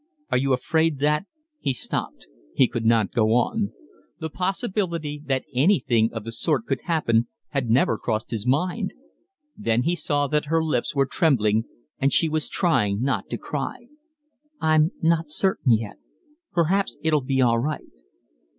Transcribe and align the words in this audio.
Are 0.31 0.37
you 0.39 0.51
afraid 0.51 0.97
that…?" 0.97 1.27
He 1.59 1.73
stopped. 1.73 2.25
He 2.55 2.67
could 2.67 2.85
not 2.85 3.11
go 3.13 3.33
on. 3.35 3.71
The 4.19 4.31
possibility 4.31 5.21
that 5.27 5.45
anything 5.53 6.09
of 6.11 6.23
the 6.23 6.31
sort 6.31 6.65
could 6.65 6.81
happen 6.85 7.27
had 7.49 7.69
never 7.69 7.99
crossed 7.99 8.31
his 8.31 8.47
mind. 8.47 8.95
Then 9.55 9.83
he 9.83 9.95
saw 9.95 10.25
that 10.25 10.45
her 10.45 10.63
lips 10.63 10.95
were 10.95 11.05
trembling, 11.05 11.65
and 11.99 12.11
she 12.11 12.29
was 12.29 12.49
trying 12.49 13.03
not 13.03 13.29
to 13.29 13.37
cry. 13.37 13.89
"I'm 14.59 14.91
not 15.03 15.29
certain 15.29 15.73
yet. 15.73 15.97
Perhaps 16.51 16.97
it'll 17.03 17.21
be 17.21 17.39
all 17.39 17.59
right." 17.59 17.85